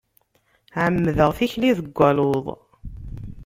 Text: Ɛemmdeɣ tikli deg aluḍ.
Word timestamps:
Ɛemmdeɣ 0.81 1.31
tikli 1.37 1.71
deg 1.77 1.97
aluḍ. 2.09 2.45